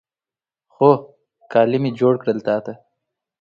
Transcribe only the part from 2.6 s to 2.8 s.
ته